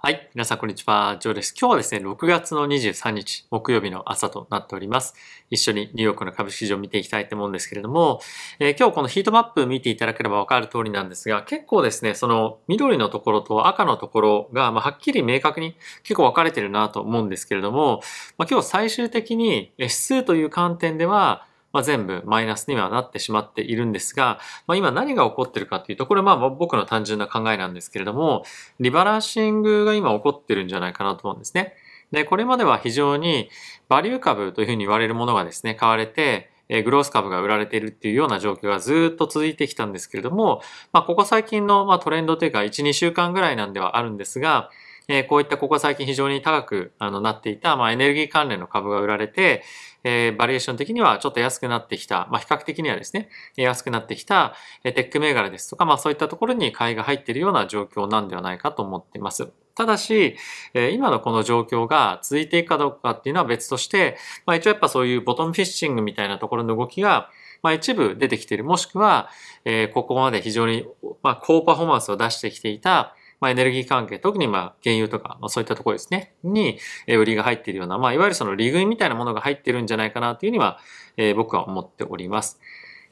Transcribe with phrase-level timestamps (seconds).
[0.00, 0.30] はい。
[0.32, 1.16] 皆さん、こんにちは。
[1.18, 1.52] ジョーです。
[1.60, 5.12] 今日はですね、6月の23日、木曜日の朝となっております。
[5.50, 8.20] 一緒にニューヨークの株式市場を見ていきたいと思うんですけれども、
[8.60, 18.00] えー、今日このヒートマップ見ていただければわかる通りなんですが、結構ですね、その緑のところと赤のところが、まあ、はっきり明確に結構分かれてるなと思うんですけれども、
[18.38, 28.44] まあ、今日最終的に指数という観点では、まあ、全部マイナスにはなってしまっているんですが、まあ、今何が起こってるかというと、これまあ僕の単純な考えなんですけれども、
[28.80, 31.74] リバランシングが今起こってるんじゃないかなと思うんですね。
[32.10, 33.50] で、これまでは非常に
[33.88, 36.50] バリュー株というふうに言われるものがですね、買われて、
[36.84, 40.60] グロース株が売られているっていうような状況がずっと続いてきたんですけれども、
[40.92, 44.70] まあ、ここ最近のトレンドというか1、2週間ぐらいなんではあるんですが、
[45.08, 49.62] えこういったここ最近非常に高くあのなっていた、まあ、エネルギー関連の株が売られて、
[50.04, 54.54] えー、バリエーション的にはちょっと安くなってきた、まあ、比較的にはですね、安くなってきた、
[54.84, 59.50] えテック銘柄ですとか、まあ、そういったところに買いが入っているような状況なんではないかと思っています。
[59.74, 60.36] ただし、
[60.74, 67.30] え今のこの状況が続いていくかどうかっていうのは別として、まあ、一応やっぱそういうボトムフィッシングみたいなところの動きが、
[67.62, 68.64] まあ、一部出てきている。
[68.64, 69.30] もしくは、
[69.64, 70.84] え、ここまで非常に、
[71.22, 80.78] ま、高パフォーマンスを出してきていた、まあ、エネルギー関係、特にまあ、原油とか、まあ、そういったところですね、に、え売りが入っているような、まあ、いわゆるその利食いみたいなものが入ってるんじゃないかなというには、
[81.16, 82.60] えー、僕は思っております。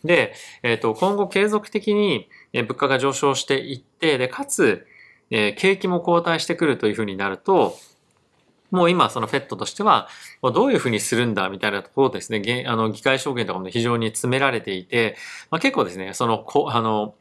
[0.05, 4.87] で、えっ、ー、と、今後継続的に物価が上昇していって、で、かつ、
[5.31, 7.77] えー、景気も後退してくるというふうになると、
[8.71, 10.09] もう今そのフェットとしては、
[10.43, 15.17] どういうふうにするんだみたいなところですね、あの、議会証言とかも非常に詰められていて、
[15.51, 17.15] まあ、結構ですね、その、こあの、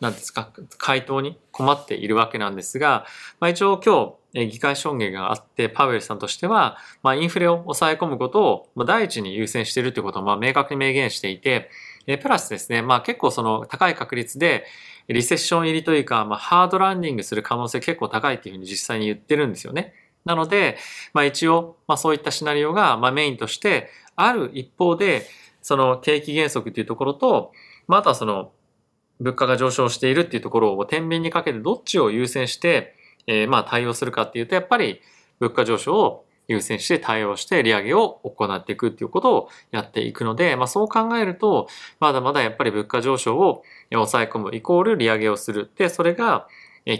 [0.00, 3.06] 何ですか、回答に困っているわけなんですが、
[3.38, 11.70] まあ、一応今日、議会証言があって、パウエルさんとしては、まあ、インフレを抑え込むことを、まあ、第一に優先しているということを、まあ、明確に明言していて、
[12.06, 14.64] えプラスですね、まあ、結構その高い確率で、
[15.08, 19.94] リセッション入りというか、まあ、ハードランディングする可能性結構高いっていうふうに実際に言ってるんですよね。
[20.24, 20.76] なので、
[21.14, 25.26] まあ、一応、まあ、そういったシナリオが、まあ、メインとしてある一方で、
[25.62, 27.52] その景気減速というところと、
[27.86, 28.52] まあ、あその
[29.20, 32.94] 物価が上昇しているっていうところを天秤にかけてどっちを優先して、
[33.26, 35.00] えー、まあ対応するかっていうと、やっぱり
[35.40, 41.68] 物価上昇を優先して対応して利上げを行っていくっていうことをやっていくので、まあそう考えると、
[42.00, 43.62] まだまだやっぱり物価上昇を
[43.92, 45.70] 抑え込むイコール利上げをする。
[45.76, 46.48] で、それが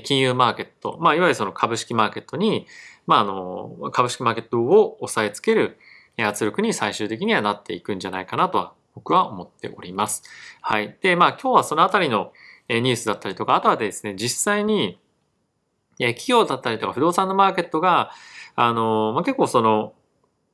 [0.05, 2.67] 金融マーケット、まあいわゆるその株式マーケットに、
[3.07, 5.79] まああの、株式マーケットを押さえつける
[6.19, 10.25] 圧力に最終的にはなっていくんじゃないかなとは僕は思っております。
[10.61, 10.97] はい。
[11.01, 12.33] で、まあ今日はそのあたりの
[12.69, 14.99] ニュースだったりとか、あとはですね、実際に
[15.99, 18.11] 企業だったりとか不動産のマーケットが、
[18.57, 19.93] あの、まあ、結構その、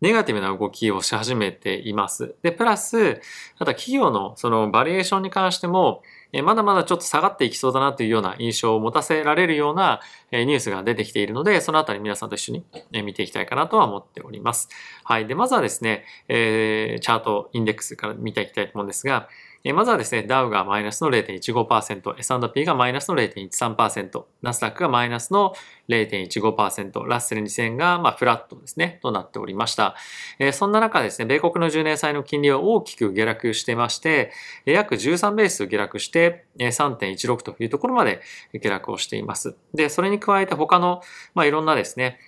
[0.01, 2.35] ネガティブな動きをし始めています。
[2.43, 3.21] で、プラス、
[3.59, 6.03] あと企業のそのバリエーションに関しても、
[6.43, 10.01] まだまだちょっと下がっていきそうだなというような印象を持たせられるような
[10.33, 14.69] ニュースが出てきているので、そのあたり皆さんと一緒に見ていきたいかなとは思っております。
[15.05, 15.27] はい。
[15.27, 19.29] で、まずはですね、えー、チャートインデックスから見ていきたいと思うんですが、
[19.67, 25.55] えまずはですね、ダウがマイナスの0.15%、S&P がマイナスの0.13%、ナスダックがマイナスの
[25.89, 29.97] 0.15%、ラッセル2000がまフラットですね、となっておりました。
[30.39, 34.33] えそんな中ですね、米国の10年債の金利は大きく下落してまして、
[34.67, 38.21] 約13ベース下落して3.16というところまで
[38.53, 39.57] 下落をしています。
[39.73, 41.01] で、それに加えて他の、
[41.35, 42.19] まあ、いろんなですね、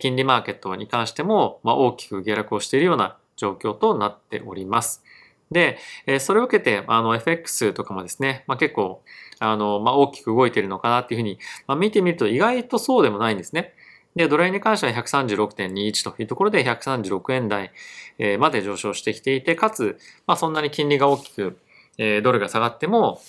[0.00, 5.04] 金利マーケットに関しても、ま、大きく下落をしているような状況となっております。
[5.50, 5.78] で、
[6.18, 9.02] それを受けて、あの、FX とかもですね、まあ、結構、
[9.38, 13.74] あの、まあ、大きく動いてるのかなっていうふうに、まあ、見てみると意外とそうでもないんですね。
[14.16, 17.70] で、ドル円に関しては136.21というところで136円台
[18.38, 21.58] まで上昇してきていて、かつ、まあ、そんなに金利が大きく、
[21.98, 23.20] えドルが下がっても、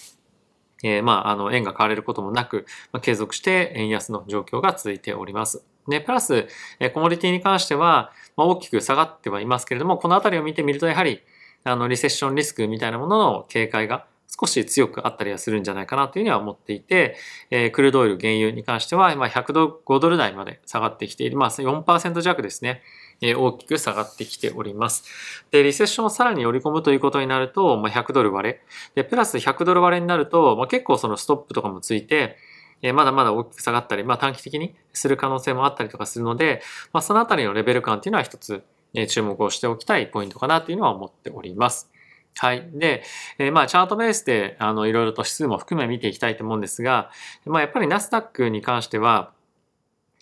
[0.83, 5.63] え、まあ、あの、円が買われることもなく、ま、継続して円安の状況が続いております。
[5.87, 6.47] で、プラス、
[6.79, 11.21] えコモディティに関しては、ま、大きく下がってはいますけれども、このあたりを見てみると、やはり、
[11.63, 17.15] あの、リセッションリスクみたいなものの警戒が少し強くあったりはするんじゃないかなというふうには思っていて、
[17.49, 22.81] えー、クルードオイル原油に関しては、まあ、105ドル台まで下がってきている、まあ4%弱ですね。
[23.21, 25.03] 大きく下がってきております。
[25.49, 28.61] で、リセッションをさらに織り込むということになると、まあ、100ドル割れ。
[28.93, 32.37] で、プラス100ドル割れになると、まあ、結構そのストップとかもついて、
[32.83, 36.61] えまだまだ大きく下がったり、まあ、短期的にする可能性もあったりとかするので、
[36.93, 41.89] まあ、そのあたりのレベル感っていうのは一つ、え注目をしておきたいポイントかなというのは思っております。
[42.35, 42.69] はい。
[42.71, 43.03] で、
[43.39, 47.09] えー、まあ、チャートベースで、あの、いろいろと指数も含め見ていきたいと思うんですが、
[47.45, 49.31] まあ、やっぱりナスダックに関しては、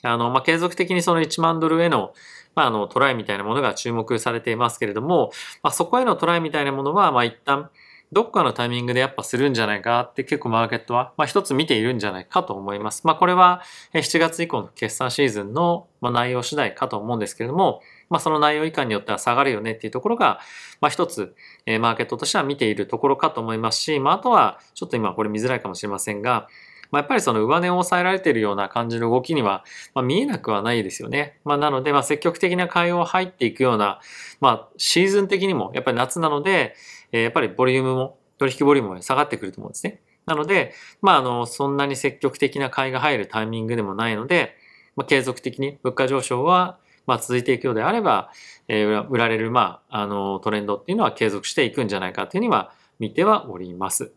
[0.01, 2.13] あの、まあ、継続的にその1万ドルへの、
[2.55, 7.69] まあ、あの、トライみたいなものが注目されていますけれども、まあ、そこへのトライみたいなものは、まあ、一旦、
[8.11, 13.01] どっかのタイミングでやっぱするんじゃないかって結構マーケットは、まあ一つ見ているんじゃないかと思います。
[13.05, 13.61] まあこれは
[13.93, 20.39] 7月以降の決算シーズンの内容次第かと思うんですけれども、まあその内容以下によっては下がるよねっていうところが、
[20.81, 21.35] まあ一つ、
[21.65, 26.47] えマーケットとしては見ているところかと思いますし、まああとはちょっと今これ見づらいかもしれませんが、
[26.91, 29.63] まあ、やっぱりその上値を抑えられているような感じの動きには、
[29.93, 31.39] まあ、見えなくはないですよね。
[31.43, 33.99] まあ、なので、まあ、積極的な買いを入っていくような、
[34.39, 36.75] まあ、シーズン的にも、やっぱり夏なので、
[37.11, 40.01] えー、やっぱりボリュームも、取引ボリュームも下がってくると思うんですね。
[40.25, 44.55] なので、まあ、あの、そんなに積極的な買いが入るタイミングでもないので、
[44.95, 48.31] まあ、継続的に物価上昇は、まあ、続いていくようであれば、
[48.67, 54.11] えー、売られる、まあ、あの、トレンドっていうのは継続していくんじゃないかというふうには見てはおります。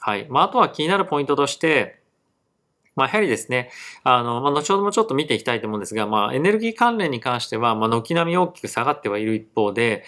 [0.00, 0.26] はい。
[0.28, 2.00] まあ、あとは気になるポイントとして、
[2.96, 3.70] まあ、やはりですね、
[4.02, 10.04] あの、まあ、後ほどもちょっと見ていきたいと思うんですが、まあ、エネルギー関連に関しては、まあ、軒並み大きく下がってはいる一方で、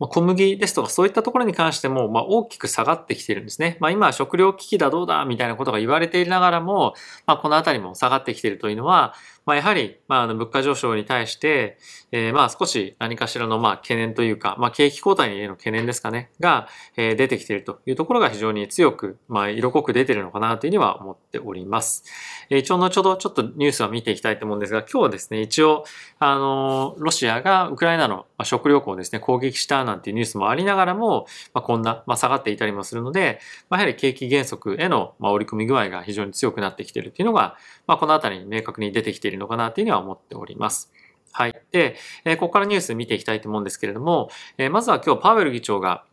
[0.00, 3.76] まあ、小麦ですとかそういったところに関しても、まあ、大きく下がってきているんですね。
[3.80, 6.94] まあ、今、食料危機だどうだみたいなことが言われていながらも、
[7.26, 9.14] まあ、このあたりも下がってきているというのは、
[9.46, 11.78] まあ、やはり、まあ、あの物価上昇に対して、
[12.12, 22.04] えー、まあ少し何かしらのまあ懸念というか、まあ、景気後退への懸念ですかね、が、えー、出てきているというところが非常に強く、まあ、色濃く出ているのかなというふうには思っております。
[22.50, 25.84] えー、一応後ほどちょっとニュースは見ていきたいと思うんですが、今日はですね、一応、
[26.18, 37.56] あの、ロシアがウクライナの食料庫をですね、攻撃したなんていうニュースもありながらも、まあ、こんな、まあ、下がっていたりもするので、まあ、やはり景気減速への、まあ、織り込み具合が非常に強くなってきているというのが、
[37.86, 40.92] まあ、このあたりに明確に出てきているいるのかなというには思っております。
[41.32, 41.54] はい。
[41.72, 46.04] で、えここからニュース見ていきたいと思うんですけれども、えまずは今日パウエル議長が、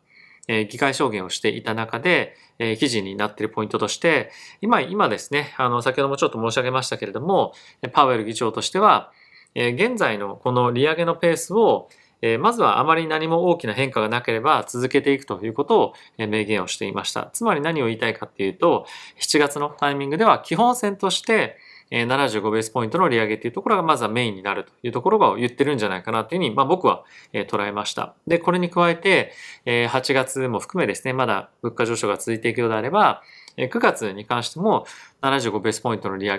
[0.49, 4.31] え議会証言をしていた中で、え記事になっているポイントとして、
[4.61, 7.53] 今、今ですね、あの、先ほどもちょっと申し上げましたけれども、
[7.91, 9.11] パウエル議長としては、
[9.55, 11.89] え現在のこの利上げのペースを、
[12.21, 17.29] えまずはあまり何も大きな変化がなければ続けていくということを明言をしていました。
[17.33, 18.85] つまり何を言いたいかっていうと、
[19.19, 21.57] 7月のタイミングでは基本線として、
[21.91, 28.13] 75ベースポイントの利上げというところがまずはメインになるというところが言ってるんじゃないかなというふうに、まあ、僕は捉えました。
[28.27, 29.31] で、これに加えて、
[29.65, 33.21] 8月も含めですね、まだ物価上昇が続いていくようであれば、
[33.57, 34.85] 9月に関しても
[35.21, 36.37] 75ベースポイントの利上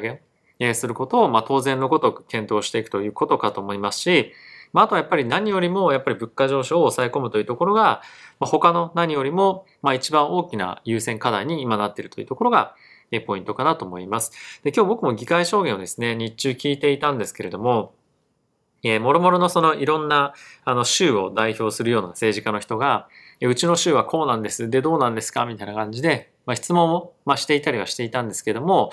[0.60, 4.32] げをすることを、まあ、当然のごとく検討していくということかと思いますし、
[4.72, 8.02] まあ、あとはやっぱり何よりもやっぱり物価上昇を抑え込むというところが、
[8.38, 12.74] まあ、他の何よりも、まあ、一番大きな優先課題に今なっているというところが、
[13.26, 14.32] ポイントかなと思います。
[14.62, 17.94] で今日僕も議会証言をですね、日中聞いていたんですけれども、
[18.84, 20.34] えー、もろもろのそのいろんな
[20.64, 23.08] あの州を代表するような政治家の人が、
[23.40, 24.70] うちの州はこうなんです。
[24.70, 25.46] で、どうなんですか？
[25.46, 28.90] みたいな感じで、まあ、質問を、まあ、していたりはしていたんですけども、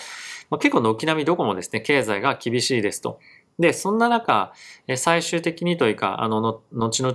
[0.49, 3.19] まあ、結構軒並みどこもですね、経済が厳しいですと。
[3.59, 4.53] で、そんな中、
[4.97, 7.13] 最終的にというか、あの、の、後々、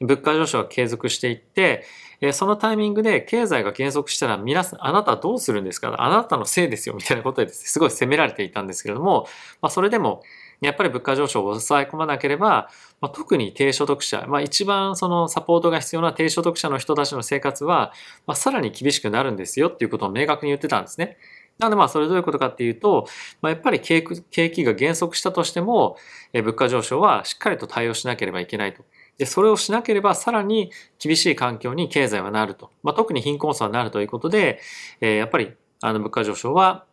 [0.00, 1.84] 物価上昇が継続していって、
[2.22, 5.94] えそのタイミングで経済が減速したら皆さん、あなたどうするんですか？
[6.00, 9.26] あなたのせいですよみたいなことですね、すごい責められていたんですけれども、
[9.60, 10.22] まあ、それでも、
[10.60, 12.70] やっぱり物価上昇を抑え込まなければ、
[13.00, 17.92] まあ、特に低所得者、まあ、一番そのサポートが必要な低所得者の人たちの生活は、
[18.28, 21.16] まあ、さらに厳しくなるんですよっていうことを明確に言ってたんですね。
[21.58, 23.06] なのでまあそれどういうことかっていうと、
[23.40, 25.96] まあ、やっぱり景気が減速したとしても、
[26.32, 28.84] え物価上昇はしっかりと対応しなければいけないと。
[29.22, 32.72] で、それをしなければさらに厳しい環境に経済はなると。
[32.82, 34.58] まあ、特に貧困層はなるということで、
[35.00, 36.86] えー、やっぱりあの物価上昇は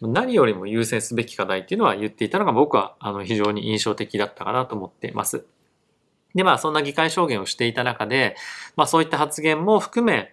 [0.00, 5.44] 何よりも優先すべき課題っていうのは言っていたのが僕はあの非常に印象的だったかなと思っています。
[6.34, 8.34] で、まあそんな議会証言をしていた中で、
[8.76, 10.30] まあそういった発言も含め、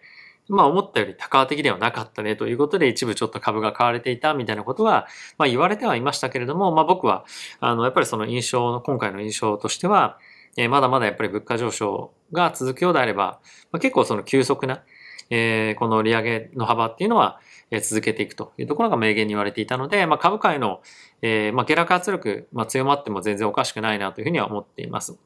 [0.48, 5.06] まあ思ったより高的ではなかったねということで一部ちょっと株が買われていたみたいなことは、
[5.38, 7.26] まあ言われてはいましたけれども、まあ僕は、
[7.60, 10.18] あの、やっぱりその印象の、今回の印象としては、
[10.58, 13.40] えー、まだまだやっぱり物価上昇が続くようであれば、
[13.72, 14.84] まあ、結構その急速な、
[15.30, 17.40] えー、この利上げの幅っていうのは、
[17.70, 20.82] えー、続けていくというところが明言に言われていたので、まあ、株価への、
[21.22, 25.18] えーまあ、下落圧力、まあ、強まっても全然おかしくないなというふうには思っています。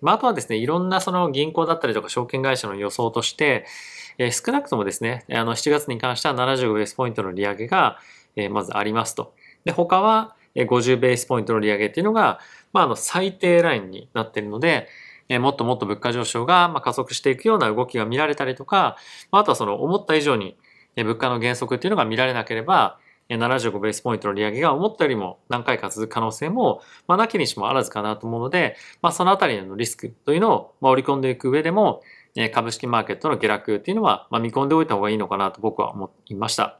[0.00, 3.64] まあ、あとはですね、いろんなその銀行だったりとか証券会社の予想として、
[4.18, 7.98] えー、少なくともですね、あの7月に関しては75ベースポイントの利上げが、
[8.36, 9.34] えー、まずありますと。
[9.64, 12.38] で、他は50ベースポイントの利上げっていうのが、
[12.74, 14.88] まあ、あの最低ラインになっているので、
[15.30, 18.98] えもっともっと物価上昇が、ま加速していくような動きが見られたりとか、
[19.30, 20.58] まあとはその思った以上に
[20.96, 32.02] え物価の減速っていうのが見られなければ、え75ベースポイントの利上げが思ったよりも何回か続く可能性も、まあ、なきにしもあらずかなと思うので、まあ、そのあたりのリスクというのを、ま織り込んでいく上でも、
[32.36, 36.78] え株式マーケットの下落っていうのは、ま見込んでおいた方がいいのかなと僕は思いました。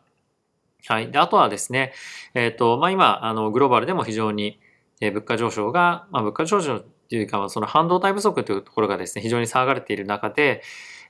[0.86, 1.10] はい。
[1.10, 1.92] で、あとはですね、
[2.34, 4.60] えっ、ー、と、まあ、今、あの、グローバルでも非常に、
[5.00, 10.62] え物価上昇が、まあ、物価上昇というか、その半導体不足というところがですね、非常に騒がれている中で、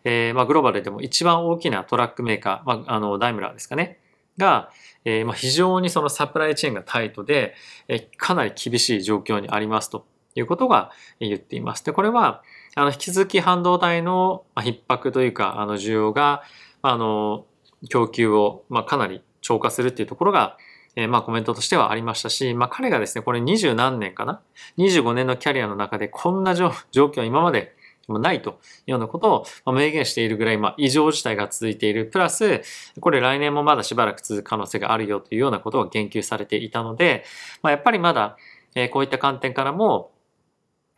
[0.05, 4.01] えー、まあ、グローバルでも一番大きなトラックメーカー、まあ、あの、ダイムラーですかね。
[4.37, 4.71] が、
[5.05, 7.55] えー、まあ、非常にそのサプライチェーンがタイトで、
[7.89, 11.85] え、かなり厳しい状況にありますということが言っています。
[11.85, 12.43] で、これは、
[12.75, 16.43] あの、引き続き半導体の逼迫というか、あの、需要が、
[16.83, 17.47] あの、
[17.89, 20.57] 供給を、まあ、かなり超過するっていうところが、
[20.97, 24.41] えー、まあコメントとしてはありましたし、まあ彼がですね、これ二十何年かな
[24.79, 27.75] ?25 年のキャリアの中でこんな状況は今まで
[28.09, 28.53] もないとい
[28.89, 32.07] うようなことを明言しているぐらい、まあ、異常事態が続いている。
[32.07, 32.63] プラス、
[33.01, 37.25] これ来年もまだしばらく続く可能性があるよというようなことを言及されていたので、
[37.63, 38.37] まあ、やっぱりまだ、
[38.75, 40.11] え、こういった観点からも、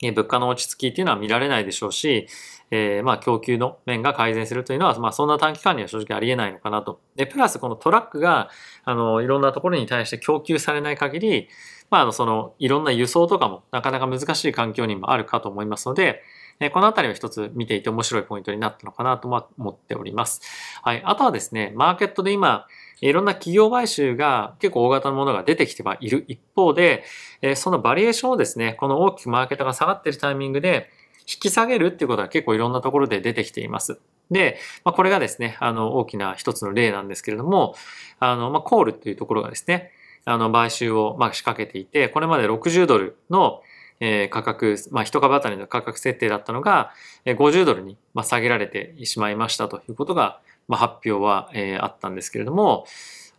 [0.03, 2.29] え物価の落ち着きっていうのは見られないでしょうし、
[2.71, 7.00] えー、まあ供給の面が改善するというのは、まあそんな短期間には正直ありえないのかなと。
[7.15, 8.50] で、プラスこのトラックが、
[8.85, 11.49] あの、いろんなところに対して供給されない限り、
[11.90, 16.23] まああの、その、いろんな輸送とかもなかなか難しい環境にもあるかと思いますので、
[16.59, 20.40] えこのあたりは一つ見ていて面白いポイントになったのかなと思っております。
[20.83, 21.02] はい。
[21.05, 22.66] あとはですね、マーケットで今、
[23.02, 27.05] いろんな企業買収が結構大型のものが出てきてはいる一方で、
[27.43, 30.88] えそのバリエーションをですね、この大きくマーケットが下がっているタイミングで
[31.28, 33.99] 引き下げるっていうことは結構いろんなところで出てきています。
[34.31, 37.75] で、まあ、これがですね、あの、大きな一つの例なんですけれども、
[38.19, 39.90] あの、まあ、コールっていうところがですね、
[40.26, 43.62] あの、買収を、まあ、仕掛けていて、これまで60ドルの、
[44.00, 46.90] えー、価格、まあ、一株当たりの価格設定だったのが、
[47.25, 52.87] 50ドルに、まあ、下げられてしまいましたということが、まあ、発表は、えー、あったんですけれども、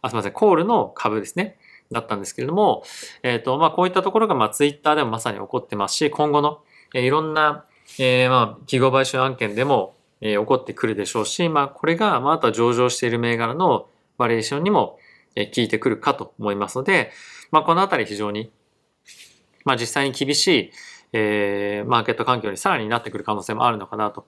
[0.01, 1.57] あ、すみません、コールの株ですね。
[1.91, 2.83] だったんですけれども、
[3.23, 6.59] えっ、ー、と、まあ、こういったところが、まあ、ツイッターでもまさに起こってますし、今後の、
[6.93, 7.65] えー、いろんな、
[7.99, 14.99] えー、まあ、企業買収案件でも、えー、起こってくるでしょうし、まあ、これが、まあ、あとは上場している銘柄のバリエーションにも、
[15.35, 17.11] 効いてくるかと思いますので、
[17.51, 18.51] まあ、このあたり非常に、
[19.65, 20.71] まあ、実際に厳しい、
[21.13, 24.27] えー、マーケット環境にさらになってくる可能性もあるのかなと。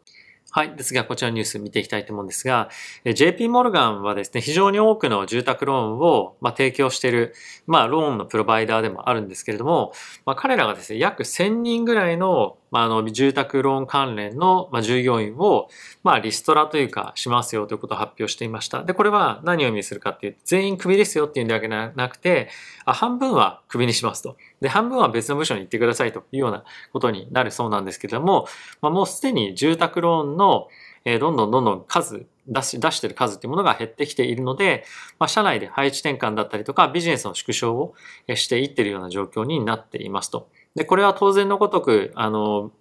[0.52, 0.76] はい。
[0.76, 2.70] ですが、こちらのニュース見ていきたいと思うんですが、
[3.06, 7.36] JP モルガンはですね、非常に多くの住宅ローンを、ま、提供している、
[7.68, 9.94] まあ、ローンのプロバイダーでもあるんですけれども、
[10.26, 15.70] まあ、彼らがですね、約1000人ぐらいの、まあ、の、住宅ローン関連の、まあ、従業員を、
[16.04, 18.84] まあ、リストラというか、しますよということを発表していました。
[18.84, 22.50] で、これは何を意味するかっていう、全員クビですよっていうんだけではなくて、
[22.86, 24.36] あ半分はクビにしますと。
[24.62, 28.48] で、半分は別の部署に行ってくださいというようなことになるそうなんですけれども、
[28.82, 30.68] まあ、もうすでに住宅ローンの、
[31.06, 34.84] えー、どんどんどんどん数、出し、出してる数っていうものが減ってきているので、
[35.18, 37.96] まあ、社内で配置転換だったりとか、ビジネスの縮小を
[38.36, 40.50] していってるような状況になっていますと。
[40.76, 42.72] で、これは当然のごとく、あの、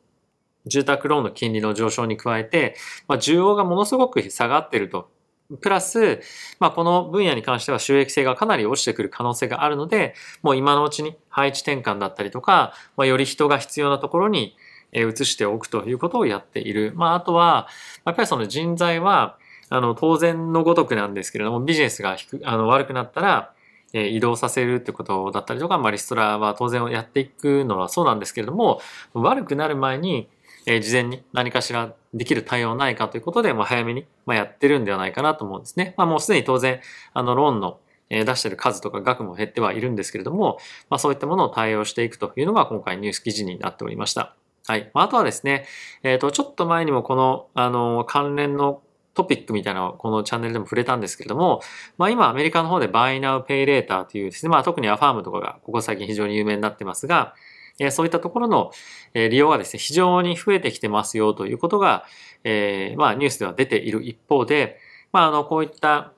[0.67, 5.09] 住宅ローンの金利の上昇に加えて、まあ、需要がものすごく下がっていると
[5.57, 6.21] プラス、
[6.61, 14.57] まあ、この分野に関しては収益性がかなり落ちてくる可能性があるので、もう今のうちに配置転換だったりとか、まあ、より人が必要なところに
[14.93, 16.93] 移しておくということをやっている。
[16.95, 17.69] まあ、あとは、
[18.05, 19.39] やっぱりその人材は、
[19.71, 23.53] あの、当然のごとくなんですけれども、ビジネスがあの悪くなったら、
[23.95, 28.81] え移動させるってことだったりとか、まあ、リストラは当然やっていくのはそうなんですけれども、
[29.15, 30.29] 悪くなる前に、
[30.67, 35.95] え事前に何かしらできる対応ないかということで、まあ、早めに、まやってるんではないかなと思うんですね。
[35.97, 36.81] まあ、もうすでに当然、
[37.15, 44.35] あの、ローンの出してる数とか額も減ってはいるんですけれども、まあ、そういったものを対応していくというのが今回ニュース記事になっておりました。
[44.67, 44.91] はい。
[44.93, 45.67] あとはですね、
[46.03, 48.83] えっ、ー、と、ちょっと前にもこの、あの、関連の
[49.19, 51.61] トピックみたいなのをこのチャンネルでも触れたんですけれども、
[51.97, 57.35] まあ今アメリカの方で Buy Now Pay Later というですね、まあ特にアファームとかがここ最近非常に有名になってますが、
[57.79, 58.71] えそういったところの
[59.15, 62.05] 利用がですね、非常に増えてきてますよということが、
[62.45, 64.79] え、まあニュースでは出ている一方で、
[65.13, 66.13] まああの、こういった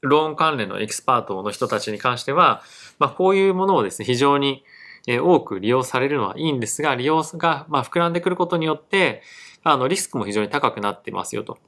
[0.00, 2.62] ローン関連のエキスパートの人たちに関しては、
[2.98, 4.64] まあこういうものをですね、非常に
[5.06, 9.22] 多く利用されるのはいいんですが、利用がま膨らんでくることによって、
[9.64, 11.58] あの、リスクも非常に高くなってますよと。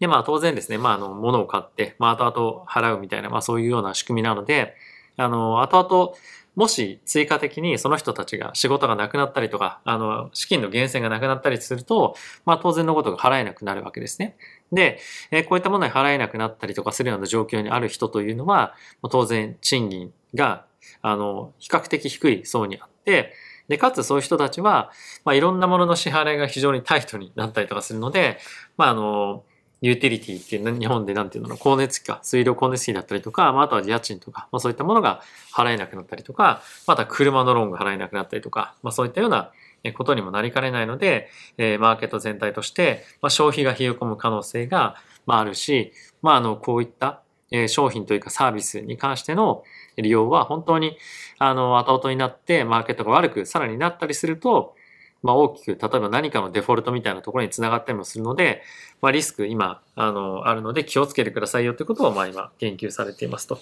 [0.00, 4.74] で、まあ当然ですね、まああの、物を買って、まあ後々払うみたいな、まあそういうような仕組みなので、
[5.16, 6.12] あの、後々
[6.56, 14.36] もし追加的にその人たちが仕事がなくなったりとか、あの、資金の源泉がなくなったりすると、まあ当然のことが払えなくなるわけですね。
[14.72, 14.98] で、
[15.30, 18.74] えこういったものに払えなくなったりとかするような状況にある人というのは、
[19.10, 20.66] 当然賃金が、
[21.02, 23.32] あの、比較的低い層にあって、
[23.68, 24.90] で、かつそういう人たちは、
[25.24, 28.38] まあ、いろんなものの支払いが非常にタイトになったりとかするので、
[28.76, 29.44] まあ、あの、
[29.80, 35.22] ユーティリティっていう日本でなんていうの光熱費か、水道光熱費だったりとか、まあ、あとは家賃とか、まあ、そういったものが
[35.54, 39.52] 払えなくなったりとか、また車のローンが払えなくなったりとか、まあ、そういったような
[39.94, 44.96] ことにもなりかねないので、えー、マーケット全体として、まあ、消費が冷え込む可能性が、
[45.26, 49.64] まあ、あるし、まあ、あの、こういった、え、商品というかサービスに関しての
[49.96, 50.96] 利用は本当に、
[51.38, 54.76] あの、後々になってマーケットが悪くさらになったりすると、
[55.22, 58.62] まあ、大きく、例えば何かのデフォルトみたいなところにつながったりもするので、
[59.02, 63.60] まあ、リスク今、あの、あるので気をつけてくださいよということを、まあ、今、言及されていますと。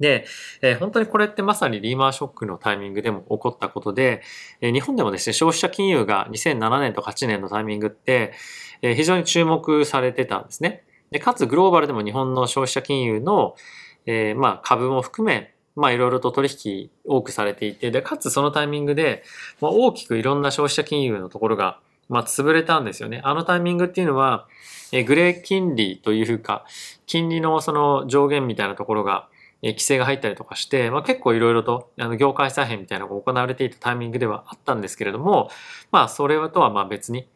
[0.00, 0.26] で、
[0.60, 4.22] えー、本当にこれってまさにリーマンショックのタイミングでも起こったことで、
[4.60, 8.34] えー、日本でもですね、消費者金融が2007年と8年のタイミングって、
[8.82, 10.84] えー、非常に注目されてたんですね。
[11.10, 13.54] で、かつグローバルでも日本の消費者金融の、
[14.04, 19.22] えー、まあ株も含め、まあいろいろと取引多くされていて、で、かつそのタイミングで、
[19.60, 21.78] まあ、大きくいろんな消費者金融のところが、
[22.08, 23.20] まあ潰れたんですよね。
[23.24, 24.48] あのタイミングっていうのは、
[24.92, 26.64] えー、グレー金利というか、
[27.06, 29.28] 金利のその上限みたいなところが、
[29.62, 35.50] え規制が入ったりとかして、まあ、結構いろいろとあの業界再編みたいなのが行われていたタイミングではあったんですけれども、
[35.90, 37.26] まあそれとはまあ別に、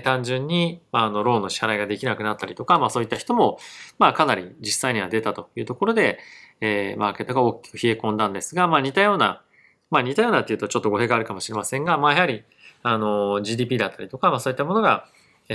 [0.00, 3.58] 単純に、あの、ローンの支払いができなくなったりとか、まあそういった人も、
[3.98, 6.18] まあかなり実際には出たというところで、
[6.62, 9.42] えー、マーケットが大きく冷え込んだんですが、まあ似たような、
[9.90, 12.44] まあ似たようなっていうとちょっと語弊があるかもしれませんが、まあやはり、
[12.84, 15.06] あの、GDP だったりとか、まあそういったものが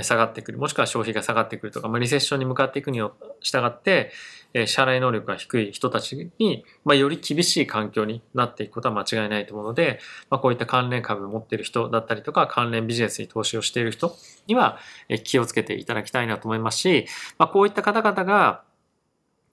[0.02, 3.00] 下がってくる、もしくは消費が下がってくるとか、まあリセッションに向かっていくに
[3.40, 4.12] 従って、
[4.54, 10.00] え支払い能力が低い人たちに、まあ、より厳しい環境になっていくことは間違いないと思うので、
[10.30, 14.78] まあ、こういった関連株を持っている人だったりとか、関連ビジネスに投資をしている人には、
[15.24, 17.06] 気をつけていただきたいなと思いますし、
[17.38, 18.62] まあ、こういった方々が、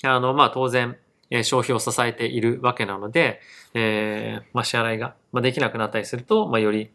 [0.03, 0.97] あの、まあ、当然、
[1.29, 3.41] え消費を支えているわけなので、
[3.73, 6.91] えー、まあ、支払いが、まできなくなったりすると、まあ、より、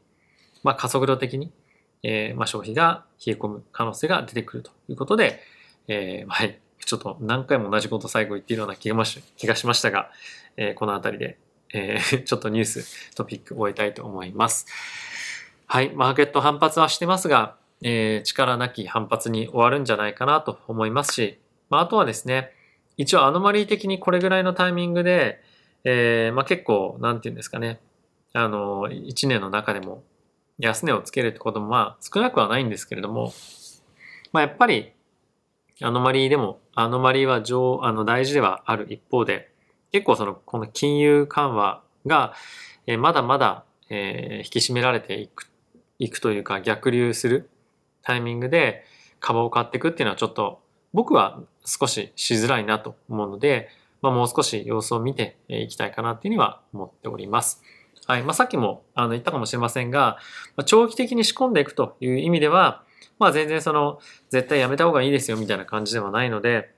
[0.62, 1.50] ま、加速度的に、
[2.02, 5.40] えー、ま、消費が冷え込む可能性が出てくるということで、
[5.88, 6.58] えー、はい。
[6.86, 9.04] ちょっと何回も同じこと最後言っているような気が
[9.36, 10.10] 気がしましたが、
[10.56, 11.38] え、この辺りで、
[11.72, 14.66] え、 ちょっとニュース、トピックを終えたいと思います。
[15.66, 22.52] はい、マーケット反発はしてますが、え、力なき反発に終わるんじゃないかなと思いますし、まあ、あとはですね、
[23.00, 25.40] 一応アノマリー的にこれぐらいのタイミングで、
[25.84, 27.80] えー、まあ、結構、なんて言うんですかね、
[28.34, 30.02] あの、1年の中でも
[30.58, 33.32] 安値をつけるってこともまあ少なくはないんですけれども、
[34.32, 34.92] まあ、やっぱり
[35.80, 39.50] アノマリーでも、アノマリーは上、あの、大事ではある一方で、
[39.92, 42.34] 結構その、この金融緩和が、
[42.86, 45.50] えー、まだまだ、えー、引き締められていく、
[45.98, 47.48] いくというか逆流する
[48.02, 48.84] タイミングで
[49.20, 50.60] 株を買っていくっていうのはちょっと
[50.92, 53.68] 僕は少ししづらいなと思うので、
[54.02, 57.62] まあ、もう少し様子を見ていきたいかなっていうには思っております。
[58.06, 58.22] はい。
[58.22, 60.18] まあ、さっきもあの言ったかもしれませんが、
[60.56, 62.82] ま長期的に仕込んでいくという意味では、
[63.18, 64.00] まあ全然その、
[64.30, 66.70] 絶対やめた方がいいですよみたいな感じではないので、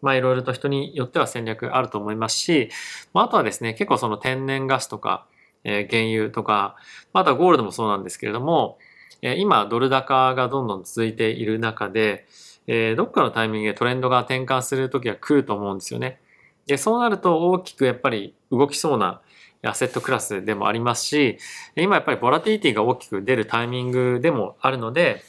[0.00, 2.70] まあいろいろと人によっては戦略あると思いますし、
[3.12, 5.26] まああとはですね、結構その天然ガスとか、
[5.64, 6.76] えー、原油とか、
[7.12, 8.78] まあ、あとはゴールドもそうなんですけれども、
[9.22, 12.26] 今ドル高がどんどん続いている中で、
[12.66, 16.20] え、どっかのタイミングでトレンドが転換するときは来ると思うんですよね。
[16.66, 19.20] で、そうなると大きくやっぱり動きそうな
[19.62, 21.38] アセットクラスでもありますし、
[21.76, 25.22] 今やっぱりボラティリティが大きく出るタイミングでもあるので、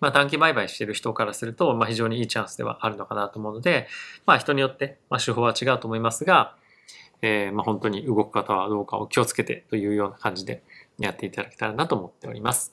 [0.00, 3.88] まあ、短期売買してる人からすると、まあ、非常にいいチャンスではあるのかなと思うので、
[4.26, 6.54] まあ、人によって、まあ、手法は違うと思いますが、
[7.22, 10.62] えー、まあ、本当に動く方はどうかを気をつけてというような感じで
[10.98, 12.72] やっていただけたらなと思っております。